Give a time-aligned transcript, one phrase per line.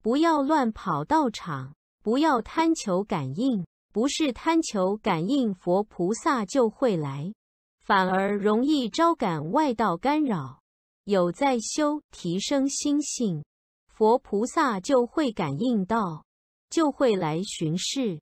[0.00, 7.32] 不要乱跑道场不要贪求感应不是贪求感应佛菩萨就会来
[7.84, 10.58] 反而容易招感外道干扰。
[11.08, 13.42] 有在修提升心性
[13.86, 16.26] 佛菩萨就会感应到
[16.68, 18.20] 就会来巡视。